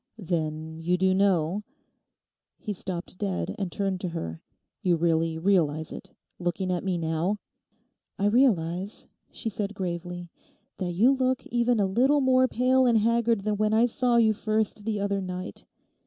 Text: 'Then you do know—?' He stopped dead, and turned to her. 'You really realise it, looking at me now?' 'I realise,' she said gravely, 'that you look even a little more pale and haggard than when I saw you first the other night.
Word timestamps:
'Then 0.17 0.79
you 0.81 0.97
do 0.97 1.13
know—?' 1.13 1.61
He 2.57 2.73
stopped 2.73 3.19
dead, 3.19 3.53
and 3.59 3.71
turned 3.71 4.01
to 4.01 4.09
her. 4.09 4.41
'You 4.81 4.95
really 4.95 5.37
realise 5.37 5.91
it, 5.91 6.09
looking 6.39 6.71
at 6.71 6.83
me 6.83 6.97
now?' 6.97 7.37
'I 8.17 8.25
realise,' 8.25 9.07
she 9.29 9.47
said 9.47 9.75
gravely, 9.75 10.31
'that 10.79 10.93
you 10.93 11.11
look 11.13 11.45
even 11.45 11.79
a 11.79 11.85
little 11.85 12.19
more 12.19 12.47
pale 12.47 12.87
and 12.87 12.97
haggard 12.97 13.41
than 13.41 13.57
when 13.57 13.73
I 13.75 13.85
saw 13.85 14.15
you 14.17 14.33
first 14.33 14.85
the 14.85 14.99
other 14.99 15.21
night. 15.21 15.67